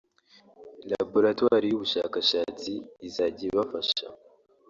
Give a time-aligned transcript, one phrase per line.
[0.91, 2.71] Laboratwari y’ubushakashatsi
[3.07, 4.05] izajya ibafasha